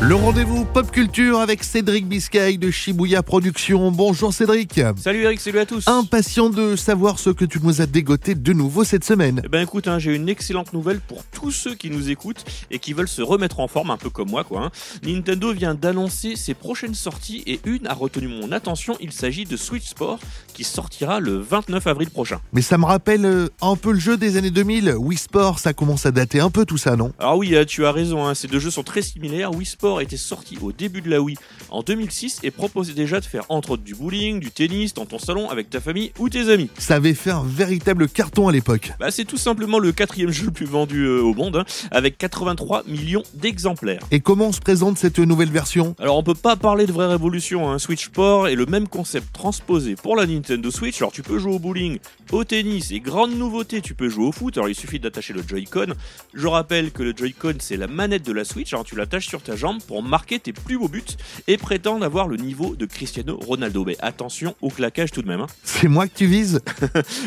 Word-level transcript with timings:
Le 0.00 0.14
rendez-vous 0.16 0.66
pop 0.66 0.90
culture 0.90 1.40
avec 1.40 1.64
Cédric 1.64 2.06
Biscay 2.06 2.58
de 2.58 2.70
Shibuya 2.70 3.22
Productions. 3.22 3.90
Bonjour 3.90 4.34
Cédric. 4.34 4.80
Salut 4.98 5.22
Eric, 5.22 5.40
salut 5.40 5.60
à 5.60 5.66
tous. 5.66 5.88
Impatient 5.88 6.50
de 6.50 6.76
savoir 6.76 7.18
ce 7.18 7.30
que 7.30 7.46
tu 7.46 7.58
nous 7.62 7.80
as 7.80 7.86
dégoté 7.86 8.34
de 8.34 8.52
nouveau 8.52 8.84
cette 8.84 9.04
semaine. 9.04 9.40
Eh 9.44 9.48
ben 9.48 9.62
écoute, 9.62 9.88
hein, 9.88 9.98
j'ai 9.98 10.14
une 10.14 10.28
excellente 10.28 10.74
nouvelle 10.74 11.00
pour 11.00 11.24
tous 11.24 11.52
ceux 11.52 11.74
qui 11.74 11.88
nous 11.90 12.10
écoutent 12.10 12.44
et 12.70 12.78
qui 12.80 12.92
veulent 12.92 13.08
se 13.08 13.22
remettre 13.22 13.60
en 13.60 13.68
forme, 13.68 13.90
un 13.90 13.96
peu 13.96 14.10
comme 14.10 14.28
moi 14.28 14.44
quoi. 14.44 14.64
hein. 14.66 14.70
Nintendo 15.04 15.52
vient 15.54 15.74
d'annoncer 15.74 16.36
ses 16.36 16.52
prochaines 16.52 16.94
sorties 16.94 17.42
et 17.46 17.60
une 17.64 17.86
a 17.86 17.94
retenu 17.94 18.28
mon 18.28 18.52
attention. 18.52 18.96
Il 19.00 19.12
s'agit 19.12 19.44
de 19.46 19.56
Switch 19.56 19.88
Sport 19.88 20.18
qui 20.54 20.64
sortira 20.64 21.20
le 21.20 21.36
29 21.38 21.86
avril 21.86 22.08
prochain. 22.08 22.40
Mais 22.52 22.62
ça 22.62 22.78
me 22.78 22.84
rappelle 22.84 23.26
euh, 23.26 23.48
un 23.60 23.76
peu 23.76 23.92
le 23.92 23.98
jeu 23.98 24.16
des 24.16 24.36
années 24.38 24.50
2000. 24.50 24.94
Wii 24.96 25.18
Sport, 25.18 25.58
ça 25.58 25.74
commence 25.74 26.06
à 26.06 26.12
dater 26.12 26.40
un 26.40 26.50
peu 26.50 26.64
tout 26.64 26.78
ça, 26.78 26.96
non? 26.96 27.12
Alors 27.18 27.36
oui, 27.36 27.54
euh, 27.54 27.64
tu 27.64 27.84
as 27.84 27.92
raison, 27.92 28.24
hein, 28.24 28.34
ces 28.34 28.46
deux 28.46 28.60
jeux 28.60 28.70
sont 28.70 28.84
très 28.84 29.02
similaires. 29.02 29.52
Wii 29.52 29.66
Sport 29.66 30.00
était 30.00 30.16
sorti 30.16 30.56
au 30.62 30.72
début 30.72 31.02
de 31.02 31.10
la 31.10 31.20
Wii 31.20 31.36
en 31.70 31.82
2006 31.82 32.40
et 32.44 32.50
proposait 32.50 32.94
déjà 32.94 33.20
de 33.20 33.24
faire 33.24 33.44
entre 33.48 33.72
autres 33.72 33.82
du 33.82 33.94
bowling, 33.94 34.38
du 34.38 34.50
tennis 34.52 34.94
dans 34.94 35.06
ton 35.06 35.18
salon 35.18 35.50
avec 35.50 35.68
ta 35.70 35.80
famille 35.80 36.12
ou 36.18 36.28
tes 36.28 36.48
amis. 36.50 36.70
Ça 36.78 36.94
avait 36.94 37.14
fait 37.14 37.32
un 37.32 37.44
véritable 37.44 38.08
carton 38.08 38.48
à 38.48 38.52
l'époque. 38.52 38.92
Bah, 39.00 39.10
c'est 39.10 39.24
tout 39.24 39.36
simplement 39.36 39.80
le 39.80 39.90
quatrième 39.90 40.30
jeu 40.30 40.46
le 40.46 40.52
plus 40.52 40.66
vendu 40.66 41.04
euh, 41.04 41.20
au 41.20 41.34
monde, 41.34 41.56
hein, 41.56 41.64
avec 41.90 42.16
83 42.16 42.84
millions 42.86 43.24
d'exemplaires. 43.34 44.02
Et 44.12 44.20
comment 44.20 44.52
se 44.52 44.60
présente 44.60 44.98
cette 44.98 45.18
nouvelle 45.18 45.50
version? 45.50 45.96
Alors 45.98 46.16
on 46.16 46.22
peut 46.22 46.34
pas 46.34 46.54
parler 46.54 46.86
de 46.86 46.92
vraie 46.92 47.08
révolution, 47.08 47.70
hein. 47.70 47.78
Switch 47.78 48.06
Sport 48.06 48.46
est 48.46 48.54
le 48.54 48.66
même 48.66 48.86
concept 48.86 49.32
transposé 49.32 49.96
pour 49.96 50.14
la 50.14 50.26
Nintendo 50.26 50.43
Switch. 50.70 51.00
Alors 51.00 51.12
tu 51.12 51.22
peux 51.22 51.38
jouer 51.38 51.54
au 51.54 51.58
bowling, 51.58 51.98
au 52.34 52.42
tennis 52.42 52.90
et 52.90 52.98
grande 52.98 53.36
nouveauté, 53.36 53.80
tu 53.80 53.94
peux 53.94 54.08
jouer 54.08 54.26
au 54.26 54.32
foot. 54.32 54.56
Alors 54.56 54.68
il 54.68 54.74
suffit 54.74 54.98
d'attacher 54.98 55.32
le 55.32 55.42
Joy-Con. 55.46 55.94
Je 56.34 56.46
rappelle 56.48 56.90
que 56.90 57.04
le 57.04 57.14
Joy-Con 57.16 57.54
c'est 57.60 57.76
la 57.76 57.86
manette 57.86 58.26
de 58.26 58.32
la 58.32 58.44
Switch. 58.44 58.72
Alors 58.72 58.84
tu 58.84 58.96
l'attaches 58.96 59.28
sur 59.28 59.40
ta 59.40 59.54
jambe 59.54 59.80
pour 59.86 60.02
marquer 60.02 60.40
tes 60.40 60.52
plus 60.52 60.76
beaux 60.76 60.88
buts 60.88 61.04
et 61.46 61.56
prétendre 61.56 62.04
avoir 62.04 62.26
le 62.26 62.36
niveau 62.36 62.74
de 62.74 62.86
Cristiano 62.86 63.38
Ronaldo. 63.40 63.84
Mais 63.84 63.96
attention 64.00 64.56
au 64.60 64.68
claquage 64.68 65.12
tout 65.12 65.22
de 65.22 65.28
même. 65.28 65.42
hein. 65.42 65.46
C'est 65.62 65.86
moi 65.86 66.08
que 66.08 66.14
tu 66.16 66.26
vises? 66.26 66.60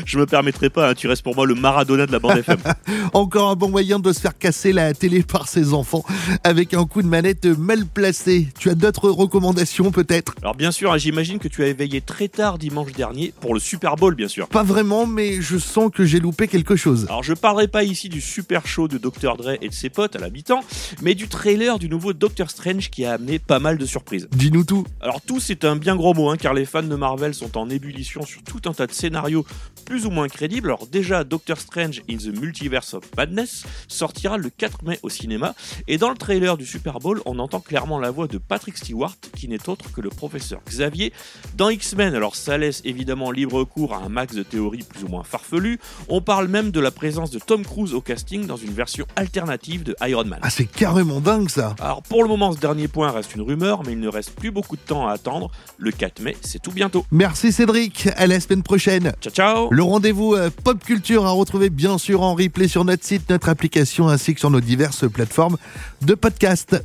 Je 0.05 0.19
me 0.19 0.25
permettrai 0.25 0.69
pas, 0.69 0.89
hein, 0.89 0.94
tu 0.94 1.08
restes 1.08 1.23
pour 1.23 1.35
moi 1.35 1.45
le 1.45 1.55
Maradona 1.55 2.05
de 2.05 2.11
la 2.11 2.19
bande 2.19 2.39
FM. 2.39 2.58
Encore 3.13 3.50
un 3.50 3.55
bon 3.55 3.69
moyen 3.69 4.00
de 4.00 4.11
se 4.11 4.19
faire 4.19 4.38
casser 4.38 4.73
la 4.73 4.94
télé 4.94 5.23
par 5.23 5.47
ses 5.47 5.73
enfants 5.73 6.03
avec 6.44 6.73
un 6.73 6.85
coup 6.85 7.02
de 7.02 7.08
manette 7.08 7.45
mal 7.45 7.85
placé. 7.85 8.50
Tu 8.59 8.69
as 8.69 8.75
d'autres 8.75 9.09
recommandations 9.09 9.91
peut-être? 9.91 10.33
Alors 10.41 10.55
bien 10.55 10.72
sûr, 10.72 10.91
hein, 10.91 10.97
j'imagine 10.97 11.39
que 11.39 11.47
tu 11.47 11.63
as 11.63 11.67
éveillé 11.67 12.02
très 12.02 12.28
tard 12.28 12.58
dimanche 12.58 12.91
dernier 12.91 13.33
pour 13.39 13.53
le 13.53 13.61
Super 13.61 13.95
Bowl 13.95 14.13
bien 14.13 14.28
sûr. 14.28 14.50
Pas 14.50 14.63
vraiment, 14.63 14.97
mais 15.06 15.42
je 15.42 15.58
sens 15.58 15.92
que 15.94 16.06
j'ai 16.06 16.20
loupé 16.20 16.48
quelque 16.48 16.76
chose. 16.76 17.06
Alors 17.09 17.23
je 17.23 17.34
parlerai 17.34 17.67
pas 17.67 17.84
ici 17.84 18.09
du 18.09 18.22
super 18.22 18.66
show 18.66 18.88
de 18.88 18.98
Dr 18.98 19.38
Dre 19.38 19.58
et 19.62 19.70
de 19.70 19.73
ses 19.73 19.90
potes 19.90 20.16
à 20.16 20.20
la 20.20 20.30
mi-temps, 20.30 20.62
mais 21.02 21.14
du 21.14 21.28
trailer 21.28 21.78
du 21.78 21.90
nouveau 21.90 22.14
Doctor 22.14 22.50
Strange 22.50 22.90
qui 22.90 23.06
a 23.06 23.14
amené 23.14 23.38
pas 23.38 23.59
mal 23.59 23.78
de 23.78 23.86
surprises. 23.86 24.28
Dis-nous 24.31 24.64
tout. 24.64 24.86
Alors 25.02 25.22
tout 25.22 25.40
c'est 25.40 25.66
un 25.66 25.75
bien 25.75 25.95
gros 25.95 26.14
mot, 26.14 26.30
hein, 26.30 26.38
car 26.38 26.53
les 26.53 26.66
fans 26.66 26.84
de 26.84 26.95
Marvel 26.95 27.34
sont 27.34 27.58
en 27.58 27.70
ébullition 27.70 28.23
sur 28.23 28.42
tout 28.44 28.62
un 28.70 28.73
tas 28.73 28.88
de 28.88 28.94
scénarios 28.94 29.45
plus 29.86 30.06
ou 30.06 30.09
moins 30.09 30.28
crédibles. 30.28 30.70
Alors 30.70 30.88
déjà 30.88 31.23
Doctor 31.23 31.59
Strange 31.59 32.02
in 32.09 32.18
the 32.18 32.36
Multiverse 32.40 32.94
of 32.94 33.03
Madness 33.16 33.66
sortira 33.88 34.38
le 34.38 34.50
4 34.50 34.84
mai 34.84 35.00
au 35.03 35.09
cinéma, 35.09 35.53
et 35.88 35.98
dans 35.98 36.09
le 36.09 36.18
trailer 36.18 36.58
du 36.58 36.66
Super 36.66 37.00
Bowl 37.00 37.22
on 37.25 37.40
entend 37.40 37.59
clairement 37.59 38.00
la 38.00 38.12
voix 38.12 38.28
de 38.28 38.38
Patrick 38.38 38.78
Stewart, 38.78 39.18
qui 39.36 39.48
n'est 39.48 39.70
autre 39.70 39.92
que 39.92 40.02
le 40.02 40.09
professeur 40.09 40.62
Xavier 40.68 41.12
dans 41.56 41.70
X-Men. 41.70 42.16
Alors 42.16 42.36
ça 42.36 42.58
laisse 42.58 42.81
évidemment 42.86 43.31
libre 43.31 43.64
cours 43.64 43.94
à 43.94 43.98
un 43.98 44.09
max 44.09 44.34
de 44.34 44.44
théories 44.44 44.87
plus 44.88 45.04
ou 45.04 45.08
moins 45.08 45.24
farfelues. 45.24 45.80
On 46.10 46.22
parle 46.22 46.48
même 46.48 46.72
de 46.72 46.80
la 46.80 46.92
présence 46.92 47.31
de 47.31 47.40
Tom 47.40 47.64
Cruise 47.64 47.94
au 47.94 48.02
casting 48.02 48.46
dans 48.46 48.58
une 48.58 48.72
version 48.72 49.06
alternative 49.16 49.84
de 49.84 49.96
Iron 50.02 50.25
Man. 50.25 50.40
Ah, 50.42 50.50
c'est 50.50 50.66
carrément 50.66 51.20
dingue 51.20 51.50
ça. 51.50 51.75
Alors 51.80 52.02
pour 52.03 52.24
le 52.24 52.30
moment, 52.30 52.52
ce 52.52 52.59
dernier 52.59 52.88
point 52.88 53.12
reste 53.12 53.36
une 53.36 53.42
rumeur, 53.42 53.84
mais 53.86 53.94
il 53.94 54.00
ne 54.00 54.08
reste 54.08 54.31
plus 54.31 54.52
beaucoup 54.52 54.76
de 54.76 54.81
temps 54.81 55.08
à 55.08 55.14
attendre. 55.14 55.52
Le 55.78 55.92
4 55.92 56.22
mai, 56.22 56.38
c'est 56.42 56.62
tout 56.62 56.72
bientôt. 56.72 57.06
Merci 57.12 57.52
Cédric, 57.52 58.08
à 58.16 58.28
la 58.28 58.40
semaine 58.40 58.64
prochaine. 58.64 59.14
Ciao 59.22 59.34
ciao 59.34 59.68
Le 59.72 59.84
rendez-vous 59.84 60.34
euh, 60.34 60.50
pop 60.64 60.84
culture 60.84 61.26
à 61.26 61.31
retrouver 61.31 61.70
bien 61.70 61.97
sûr 61.97 62.22
en 62.22 62.34
replay 62.36 62.68
sur 62.68 62.86
notre 62.86 63.06
site, 63.06 63.30
notre 63.30 63.50
application 63.50 64.08
ainsi 64.09 64.34
que 64.34 64.40
sur 64.40 64.50
nos 64.50 64.62
diverses 64.62 65.09
plateformes 65.09 65.58
de 66.02 66.14
podcast. 66.14 66.76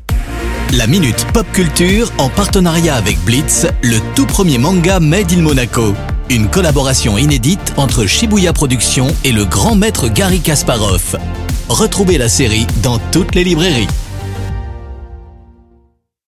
La 0.72 0.86
Minute 0.86 1.26
Pop 1.34 1.46
Culture 1.52 2.10
en 2.16 2.30
partenariat 2.30 2.94
avec 2.94 3.18
Blitz, 3.26 3.66
le 3.82 3.98
tout 4.14 4.26
premier 4.26 4.56
manga 4.56 5.00
Made 5.00 5.30
in 5.32 5.42
Monaco. 5.42 5.92
Une 6.32 6.48
collaboration 6.48 7.18
inédite 7.18 7.74
entre 7.76 8.06
Shibuya 8.06 8.54
Productions 8.54 9.08
et 9.22 9.32
le 9.32 9.44
grand 9.44 9.74
maître 9.74 10.08
Gary 10.08 10.40
Kasparov. 10.40 11.18
Retrouvez 11.68 12.16
la 12.16 12.30
série 12.30 12.66
dans 12.82 12.98
toutes 13.10 13.34
les 13.34 13.44
librairies. 13.44 13.86